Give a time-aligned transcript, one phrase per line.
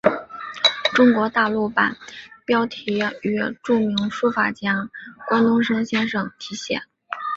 [0.95, 1.95] 中国大陆版
[2.43, 4.89] 标题由著名书法家
[5.27, 6.81] 关东升先生提写。